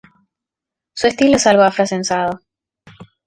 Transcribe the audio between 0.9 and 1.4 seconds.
Su estilo